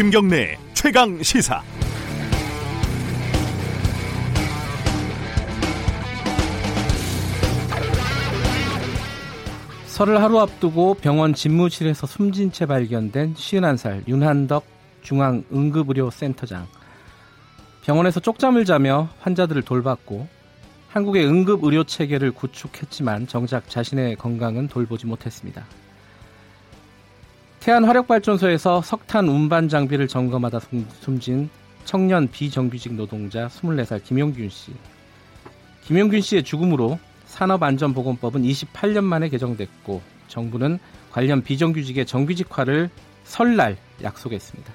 [0.00, 1.60] 김경래 최강 시사.
[9.88, 14.64] 설을 하루 앞두고 병원 집무실에서 숨진 채 발견된 51살 윤한덕
[15.02, 16.66] 중앙응급의료센터장.
[17.84, 20.26] 병원에서 쪽잠을 자며 환자들을 돌봤고
[20.88, 25.66] 한국의 응급의료 체계를 구축했지만 정작 자신의 건강은 돌보지 못했습니다.
[27.60, 30.60] 태안 화력발전소에서 석탄 운반 장비를 점검하다
[31.00, 31.50] 숨진
[31.84, 34.72] 청년 비정규직 노동자 24살 김용균 씨.
[35.82, 40.78] 김용균 씨의 죽음으로 산업안전보건법은 28년 만에 개정됐고 정부는
[41.12, 42.88] 관련 비정규직의 정규직화를
[43.24, 44.72] 설날 약속했습니다.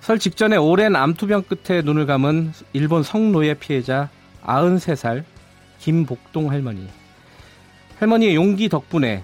[0.00, 4.08] 설 직전에 오랜 암투병 끝에 눈을 감은 일본 성노예 피해자
[4.42, 5.24] 93살
[5.80, 6.88] 김복동 할머니.
[7.98, 9.22] 할머니의 용기 덕분에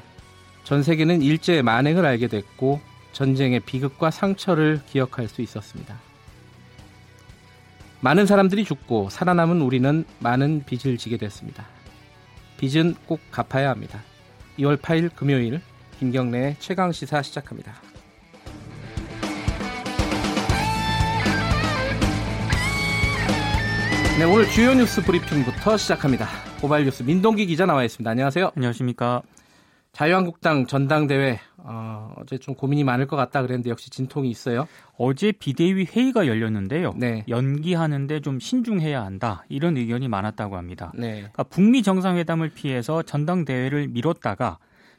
[0.64, 2.80] 전 세계는 일제의 만행을 알게 됐고
[3.12, 6.00] 전쟁의 비극과 상처를 기억할 수 있었습니다.
[8.00, 11.66] 많은 사람들이 죽고 살아남은 우리는 많은 빚을 지게 됐습니다.
[12.58, 14.00] 빚은 꼭 갚아야 합니다.
[14.58, 15.60] 2월 8일 금요일
[15.98, 17.74] 김경래의 최강 시사 시작합니다.
[24.18, 26.28] 네, 오늘 주요 뉴스 브리핑부터 시작합니다.
[26.60, 28.08] 고발 뉴스 민동기 기자 나와 있습니다.
[28.08, 28.52] 안녕하세요.
[28.56, 29.22] 안녕하십니까.
[29.92, 34.66] 자유한국당 전당대회 어, 어제 좀 고민이 많을 것 같다 그랬는데 역시 진통이 있어요.
[34.96, 36.94] 어제 비대위 회의가 열렸는데요.
[36.96, 37.24] 네.
[37.28, 40.92] 연기하는데 좀 신중해야 한다 이런 의견이 많았다고 합니다.
[40.94, 41.16] 네.
[41.16, 44.58] 그러니까 북미 정상회담을 피해서 전당대회를 미뤘다가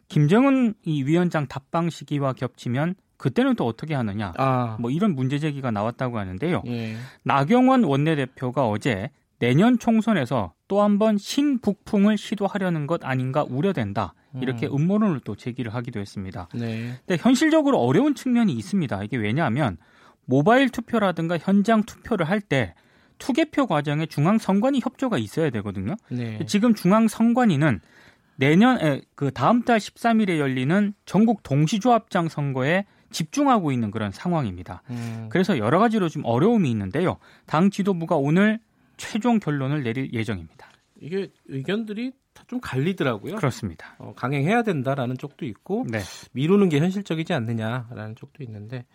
[0.09, 4.78] 김정은 이 위원장 답방 시기와 겹치면 그때는 또 어떻게 하느냐 아.
[4.80, 6.61] 뭐 이런 문제 제기가 나왔다고 하는데요.
[6.67, 6.95] 예.
[7.23, 14.13] 나경원 원내대표가 어제 내년 총선에서 또 한 번 신북풍을 시도하려는 것 아닌가 우려된다.
[14.42, 14.76] 이렇게 음.
[14.76, 16.48] 음모론을 또 제기를 하기도 했습니다.
[16.53, 16.94] 네.
[17.06, 19.03] 근데 현실적으로 어려운 측면이 있습니다.
[19.03, 19.78] 이게 왜냐하면
[20.25, 22.74] 모바일 투표라든가 현장 투표를 할 때
[23.19, 25.96] 투개표 과정에 중앙 선관위 협조가 있어야 되거든요.
[26.09, 26.40] 네.
[26.46, 27.80] 지금 중앙 선관위는
[28.35, 34.81] 내년 그 다음 달 13일에 열리는 전국 동시조합장 선거에 집중하고 있는 그런 상황입니다.
[34.90, 35.28] 음.
[35.30, 37.18] 그래서 여러 가지로 좀 어려움이 있는데요.
[37.46, 38.59] 당 지도부가 오늘
[38.97, 40.68] 최종 결론을 내릴 예정입니다.
[41.00, 42.12] 이게 의견들이
[42.47, 43.35] 좀 갈리더라고요.
[43.35, 43.95] 그렇습니다.
[43.99, 45.99] 어, 강행해야 된다라는 쪽도 있고 네.
[46.33, 48.85] 미루는 게 현실적이지 않느냐라는 쪽도 있는데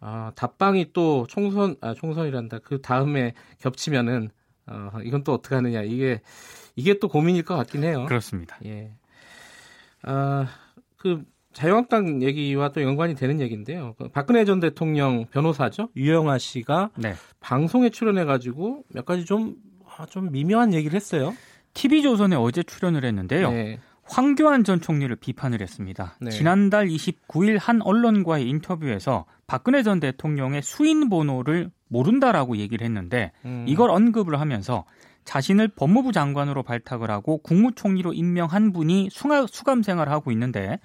[0.00, 2.58] 아, 답방이 또 총선 아 총선이란다.
[2.58, 4.30] 그 다음에 겹치면은
[4.66, 5.82] 어, 이건 또 어떻게 하느냐.
[5.82, 6.20] 이게
[6.76, 8.04] 이게 또 고민일 것 같긴 해요.
[8.06, 8.58] 그렇습니다.
[8.64, 8.92] 예.
[10.02, 10.46] 아,
[10.96, 13.94] 그 자유한국당 얘기와 또 연관이 되는 얘기인데요.
[13.96, 15.88] 그 박근혜 전 대통령 변호사죠.
[15.96, 17.14] 유영아 씨가 네.
[17.40, 19.56] 방송에 출연해 가지고 몇 가지 좀
[19.96, 21.32] 아, 좀 미묘한 얘기를 했어요.
[21.74, 23.50] TV조선에 어제 출연을 했는데요.
[23.50, 23.78] 네.
[24.04, 26.16] 황교안 전 총리를 비판을 했습니다.
[26.20, 26.30] 네.
[26.30, 33.64] 지난달 29일 한 언론과의 인터뷰에서 박근혜 전 대통령의 수인 번호를 모른다라고 얘기를 했는데 음.
[33.66, 34.84] 이걸 언급을 하면서
[35.24, 40.78] 자신을 법무부 장관으로 발탁을 하고 국무총리로 임명한 분이 수감 생활을 하고 있는데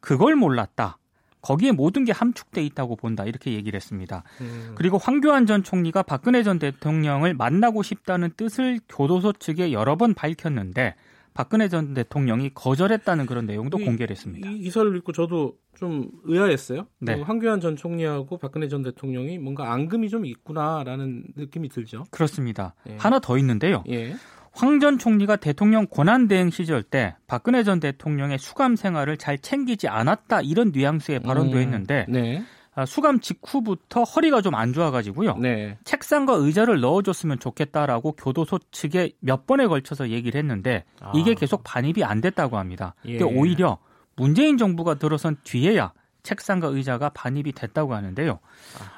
[0.00, 0.98] 그걸 몰랐다.
[1.42, 4.22] 거기에 모든 게 함축돼 있다고 본다 이렇게 얘기를 했습니다.
[4.40, 4.72] 음.
[4.76, 10.94] 그리고 황교안 전 총리가 박근혜 전 대통령을 만나고 싶다는 뜻을 교도소 측에 여러 번 밝혔는데
[11.34, 14.48] 박근혜 전 대통령이 거절했다는 그런 내용도 이, 공개를 했습니다.
[14.48, 16.86] 이 기사를 읽고 저도 좀 의아했어요.
[17.00, 17.20] 네.
[17.20, 22.04] 황교안 전 총리하고 박근혜 전 대통령이 뭔가 앙금이 좀 있구나라는 느낌이 들죠.
[22.10, 22.74] 그렇습니다.
[22.88, 22.96] 예.
[22.98, 23.82] 하나 더 있는데요.
[23.88, 24.14] 예.
[24.54, 30.42] 황 전 총리가 대통령 권한대행 시절 때 박근혜 전 대통령의 수감 생활을 잘 챙기지 않았다
[30.42, 32.42] 이런 뉘앙스의 발언도 음, 했는데 네.
[32.74, 35.36] 아, 수감 직후부터 허리가 좀 안 좋아가지고요.
[35.36, 35.76] 네.
[35.84, 41.12] 책상과 의자를 넣어줬으면 좋겠다라고 교도소 측에 몇 번에 걸쳐서 얘기를 했는데 아.
[41.14, 42.94] 이게 계속 반입이 안 됐다고 합니다.
[43.06, 43.20] 예.
[43.22, 43.78] 오히려
[44.16, 45.92] 문재인 정부가 들어선 뒤에야
[46.22, 48.38] 책상과 의자가 반입이 됐다고 하는데요.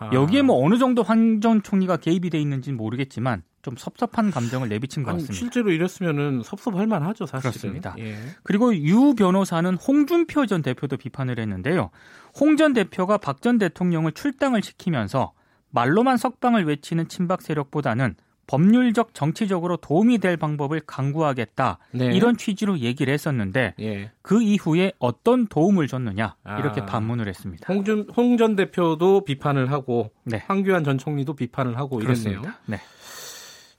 [0.01, 0.13] 아하.
[0.13, 5.03] 여기에 뭐 어느 정도 황 전 총리가 개입이 돼 있는지는 모르겠지만 좀 섭섭한 감정을 내비친
[5.03, 5.35] 것 같습니다.
[5.35, 7.97] 실제로 이랬으면은 섭섭할 만하죠, 사실 그렇습니다.
[7.99, 8.15] 예.
[8.45, 11.91] 그리고 유 변호사는 홍준표 전 대표도 비판을 했는데요.
[12.39, 15.33] 홍 전 대표가 박 전 대통령을 출당을 시키면서
[15.71, 18.15] 말로만 석방을 외치는 친박 세력보다는
[18.47, 22.07] 법률적 정치적으로 도움이 될 방법을 강구하겠다 네.
[22.15, 24.11] 이런 취지로 얘기를 했었는데 예.
[24.21, 26.85] 그 이후에 어떤 도움을 줬느냐 이렇게 아.
[26.87, 27.67] 반문을 했습니다.
[28.15, 30.43] 홍전 대표도 비판을 하고 네.
[30.47, 32.59] 황교안 전 총리도 비판을 하고 그렇습니다.
[32.67, 32.79] 네.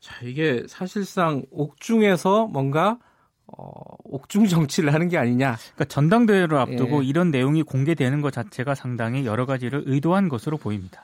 [0.05, 2.99] 자 이게 사실상 옥중에서 뭔가
[3.47, 3.73] 어,
[4.03, 5.55] 옥중 정치를 하는 게 아니냐.
[5.55, 7.07] 그러니까 전당대회를 앞두고 예.
[7.07, 11.03] 이런 내용이 공개되는 것 자체가 상당히 여러 가지를 의도한 것으로 보입니다.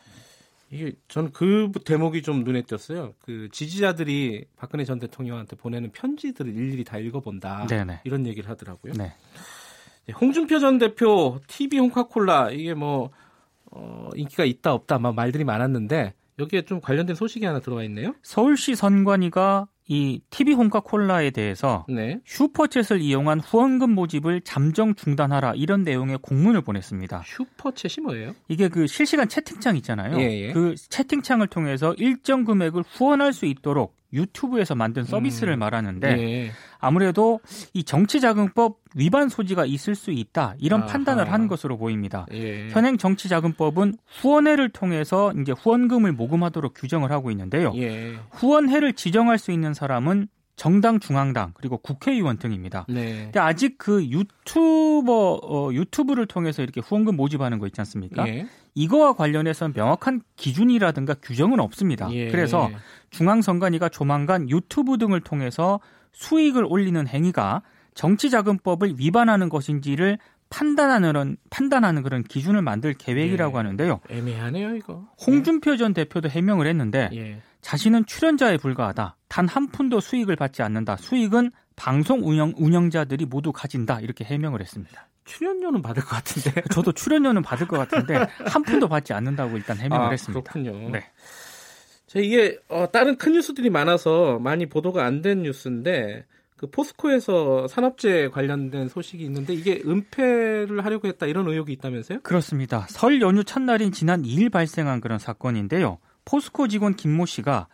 [0.70, 3.16] 이게 저는 그 대목이 좀 눈에 띄었어요.
[3.26, 7.66] 그 지지자들이 박근혜 전 대통령한테 보내는 편지들을 일일이 다 읽어본다.
[7.68, 8.02] 네네.
[8.04, 8.94] 이런 얘기를 하더라고요.
[8.94, 9.16] 네.
[10.14, 13.10] 홍준표 전 대표 TV 홍카콜라 이게 뭐
[13.72, 18.14] 어, 인기가 있다 없다 막 말들이 많았는데 여기에 좀 관련된 소식이 하나 들어와 있네요.
[18.24, 22.20] 서울시 선관위가 이 TV 홍카콜라에 대해서 네.
[22.26, 27.24] 슈퍼챗을 이용한 후원금 모집을 잠정 중단하라 이런 내용의 공문을 보냈습니다.
[27.24, 28.34] 슈퍼챗이 뭐예요?
[28.48, 30.18] 이게 그 실시간 채팅창 있잖아요.
[30.20, 30.54] 예, 예.
[30.54, 35.60] 그 채팅창을 통해서 일정 금액을 후원할 수 있도록 유튜브에서 만든 서비스를 음.
[35.60, 36.52] 말하는데 네.
[36.80, 37.40] 아무래도
[37.74, 40.92] 이 정치자금법 위반 소지가 있을 수 있다 이런 아하.
[40.92, 42.26] 판단을 한 것으로 보입니다.
[42.34, 42.70] 예.
[42.70, 47.72] 현행 정치자금법은 후원회를 통해서 이제 후원금을 모금하도록 규정을 하고 있는데요.
[47.76, 48.16] 예.
[48.32, 50.28] 후원회를 지정할 수 있는 사람은
[50.62, 52.86] 정당, 중앙당 그리고 국회의원 등입니다.
[52.88, 53.24] 네.
[53.24, 58.28] 근데 아직 그 유튜버 어, 유튜브를 통해서 이렇게 후원금 모집하는 거 있지 않습니까?
[58.28, 58.46] 예.
[58.76, 62.14] 이거와 관련해서는 명확한 기준이라든가 규정은 없습니다.
[62.14, 62.30] 예.
[62.30, 62.70] 그래서
[63.10, 65.80] 중앙선관위가 조만간 유튜브 등을 통해서
[66.12, 67.64] 수익을 올리는 행위가
[67.96, 70.20] 정치자금법을 위반하는 것인지를
[70.52, 73.58] 판단하는 판단하는 그런 기준을 만들 계획이라고 예.
[73.58, 74.00] 하는데요.
[74.12, 75.08] 애매하네요, 이거.
[75.26, 77.42] 홍준표 전 대표도 해명을 했는데 예.
[77.62, 79.16] 자신은 출연자에 불과하다.
[79.32, 80.98] 단 한 푼도 수익을 받지 않는다.
[80.98, 84.02] 수익은 방송 운영 운영자들이 모두 가진다.
[84.02, 85.08] 이렇게 해명을 했습니다.
[85.24, 86.62] 출연료는 받을 것 같은데.
[86.74, 90.52] 저도 출연료는 받을 것 같은데 한 푼도 받지 않는다고 일단 해명을 아, 했습니다.
[90.52, 90.90] 그렇군요.
[90.90, 91.06] 네.
[92.08, 96.26] 자, 이게 어, 다른 큰 뉴스들이 많아서 많이 보도가 안 된 뉴스인데
[96.58, 102.20] 그 포스코에서 산업재해 관련된 소식이 있는데 이게 은폐를 하려고 했다 이런 의혹이 있다면서요?
[102.22, 102.86] 그렇습니다.
[102.90, 106.00] 설 연휴 첫날인 지난 2일 발생한 그런 사건인데요.
[106.26, 107.68] 포스코 직원 김모 씨가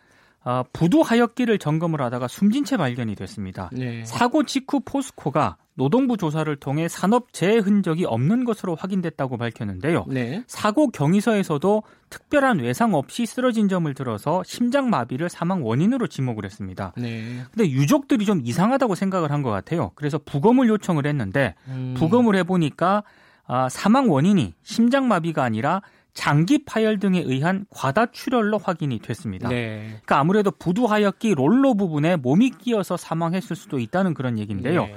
[0.48, 3.68] 어, 부두 하역기를 점검을 하다가 숨진 채 발견이 됐습니다.
[3.70, 4.02] 네.
[4.06, 10.06] 사고 직후 포스코가 노동부 조사를 통해 산업 재해 흔적이 없는 것으로 확인됐다고 밝혔는데요.
[10.08, 10.42] 네.
[10.46, 16.94] 사고 경위서에서도 특별한 외상 없이 쓰러진 점을 들어서 심장 마비를 사망 원인으로 지목을 했습니다.
[16.96, 17.42] 네.
[17.52, 19.92] 근데 유족들이 좀 이상하다고 생각을 한 것 같아요.
[19.96, 21.94] 그래서 부검을 요청을 했는데 음.
[21.96, 23.04] 부검을 해보니까
[23.46, 25.82] 아, 사망 원인이 심장 마비가 아니라
[26.18, 29.48] 장기 파열 등에 의한 과다 출혈로 확인이 됐습니다.
[29.48, 29.84] 네.
[29.86, 34.86] 그러니까 아무래도 부두하역기 롤러 부분에 몸이 끼어서 사망했을 수도 있다는 그런 얘기인데요.
[34.86, 34.96] 네.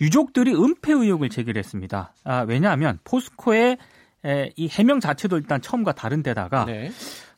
[0.00, 2.12] 유족들이 은폐 의혹을 제기했습니다.
[2.24, 3.78] 아, 왜냐하면 포스코의
[4.26, 6.90] 에, 이 해명 자체도 일단 처음과 다른 데다가 네.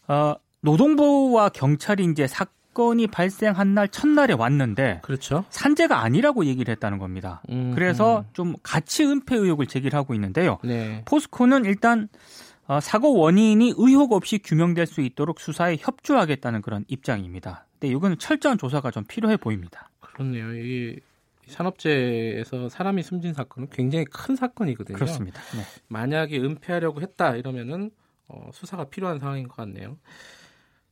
[0.08, 5.44] 어, 노동부와 경찰이 이제 사건이 발생한 날 첫날에 왔는데 그렇죠.
[5.50, 7.42] 산재가 아니라고 얘기를 했다는 겁니다.
[7.50, 8.24] 음, 그래서 음.
[8.32, 10.58] 좀 같이 은폐 의혹을 제기를 하고 있는데요.
[10.64, 11.02] 네.
[11.04, 17.66] 포스코는 일단 어, 사고 원인이 의혹 없이 규명될 수 있도록 수사에 협조하겠다는 그런 입장입니다.
[17.72, 19.90] 근데 이건 철저한 조사가 좀 필요해 보입니다.
[20.00, 20.54] 그렇네요.
[20.54, 21.00] 이
[21.46, 24.96] 산업재해에서 사람이 숨진 사건은 굉장히 큰 사건이거든요.
[24.96, 25.40] 그렇습니다.
[25.56, 25.62] 네.
[25.88, 27.90] 만약에 은폐하려고 했다 이러면은
[28.28, 29.98] 어, 수사가 필요한 상황인 것 같네요.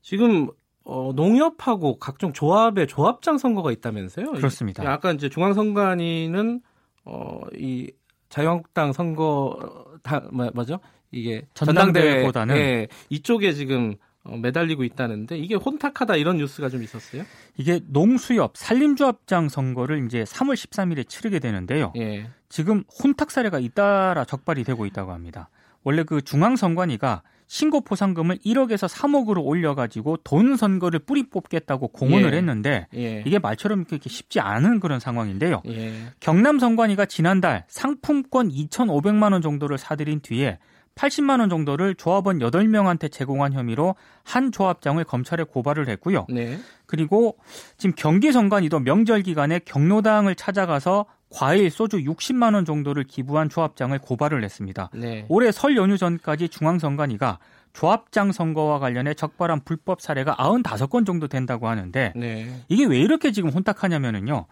[0.01, 0.49] 지금
[0.85, 4.33] 어, 농협하고 각종 조합의 조합장 선거가 있다면서요?
[4.33, 4.91] 그렇습니다.
[4.91, 6.63] 아까 이제 중앙선관위는
[7.05, 7.93] 어, 이
[8.29, 10.81] 자유한국당 선거 다 뭐, 뭐죠?
[11.11, 17.25] 이게 전당대회보다는 예, 이쪽에 지금 어, 매달리고 있다는데 이게 혼탁하다 이런 뉴스가 좀 있었어요?
[17.57, 21.93] 이게 농수협 산림조합장 선거를 이제 3월 13일에 치르게 되는데요.
[21.97, 22.29] 예.
[22.49, 25.49] 지금 혼탁 사례가 잇따라 적발이 되고 있다고 합니다.
[25.83, 32.37] 원래 그 중앙선관위가 신고 포상금을 1억에서 3억으로 올려가지고 돈 선거를 뿌리 뽑겠다고 공언을 예.
[32.37, 33.25] 했는데 예.
[33.27, 35.63] 이게 말처럼 이렇게 쉽지 않은 그런 상황인데요.
[35.67, 35.95] 예.
[36.21, 40.59] 경남 선관위가 지난달 상품권 2,500만 원 정도를 사들인 뒤에
[40.95, 46.27] 80만 원 정도를 조합원 8명한테 제공한 혐의로 한 조합장을 검찰에 고발을 했고요.
[46.29, 46.59] 네.
[46.87, 47.39] 그리고
[47.77, 54.43] 지금 경기 선관위도 명절 기간에 경로당을 찾아가서 과일, 소주 60만 원 정도를 기부한 조합장을 고발을
[54.45, 54.91] 했습니다.
[54.95, 55.27] 네.
[55.29, 57.39] 올해 설 연휴 전까지 중앙선관위가
[57.73, 62.65] 조합장 선거와 관련해 적발한 불법 사례가 95건 정도 된다고 하는데 네.
[62.69, 64.47] 이게 왜 이렇게 지금 혼탁하냐면은요.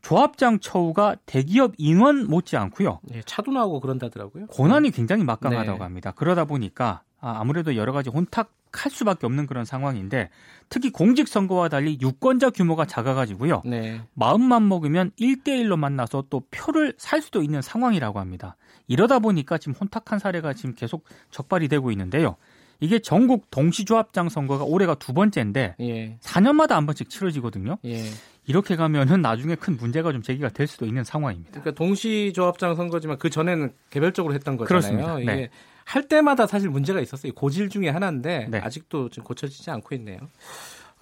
[0.00, 2.98] 조합장 처우가 대기업 인원 못지 않고요.
[3.04, 4.48] 네, 차도 나오고 그런다더라고요.
[4.48, 5.84] 권한이 굉장히 막강하다고 네.
[5.84, 6.12] 합니다.
[6.16, 10.30] 그러다 보니까 아, 아무래도 여러 가지 혼탁 할 수밖에 없는 그런 상황인데
[10.68, 13.62] 특히 공직선거와 달리 유권자 규모가 작아가지고요.
[13.64, 14.00] 네.
[14.14, 18.56] 마음만 먹으면 1대1로 만나서 또 표를 살 수도 있는 상황이라고 합니다.
[18.88, 22.36] 이러다 보니까 지금 혼탁한 사례가 지금 계속 적발이 되고 있는데요.
[22.80, 26.16] 이게 전국 동시조합장 선거가 올해가 두 번째인데 예.
[26.20, 27.78] 4년마다 한 번씩 치러지거든요.
[27.84, 28.02] 예.
[28.44, 31.60] 이렇게 가면은 나중에 큰 문제가 좀 제기가 될 수도 있는 상황입니다.
[31.60, 34.66] 그러니까 동시조합장 선거지만 그 전에는 개별적으로 했던 거잖아요.
[34.66, 35.20] 그렇습니다.
[35.20, 35.50] 이게 네.
[35.84, 37.32] 할 때마다 사실 문제가 있었어요.
[37.32, 38.58] 고질 중에 하나인데 네.
[38.58, 40.18] 아직도 좀 고쳐지지 않고 있네요.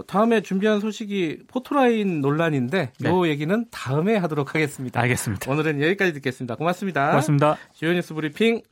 [0.07, 3.11] 다음에 준비한 소식이 포토라인 논란인데 네.
[3.11, 5.01] 이 얘기는 다음에 하도록 하겠습니다.
[5.01, 5.51] 알겠습니다.
[5.51, 6.57] 오늘은 여기까지 듣겠습니다.
[6.57, 7.09] 고맙습니다.
[7.09, 7.57] 고맙습니다.
[7.75, 8.63] 주요 뉴스 브리핑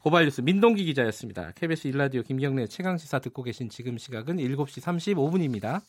[0.00, 1.52] 고발뉴스 민동기 기자였습니다.
[1.54, 5.80] KBS 일라디오 김경래 최강 시사 듣고 계신 지금 시각은 7시 35분입니다.